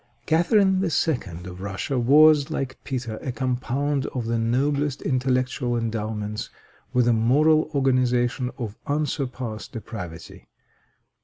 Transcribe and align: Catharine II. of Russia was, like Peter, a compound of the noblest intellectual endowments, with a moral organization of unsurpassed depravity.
Catharine 0.25 0.81
II. 0.83 1.43
of 1.45 1.61
Russia 1.61 1.99
was, 1.99 2.49
like 2.49 2.83
Peter, 2.83 3.17
a 3.17 3.31
compound 3.31 4.07
of 4.07 4.25
the 4.25 4.39
noblest 4.39 5.03
intellectual 5.03 5.77
endowments, 5.77 6.49
with 6.91 7.07
a 7.07 7.13
moral 7.13 7.69
organization 7.75 8.49
of 8.57 8.75
unsurpassed 8.87 9.73
depravity. 9.73 10.47